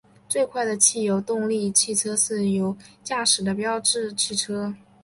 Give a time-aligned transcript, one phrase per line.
[0.27, 4.73] 最快的汽油动力汽车是由驾驶的标致汽车。